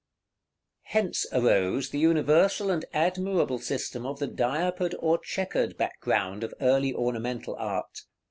Hence 0.81 1.27
arose 1.31 1.91
the 1.91 1.99
universal 1.99 2.71
and 2.71 2.85
admirable 2.91 3.59
system 3.59 4.03
of 4.03 4.17
the 4.17 4.25
diapered 4.25 4.95
or 4.97 5.19
chequered 5.19 5.77
background 5.77 6.43
of 6.43 6.55
early 6.59 6.91
ornamental 6.91 7.53
art. 7.57 7.99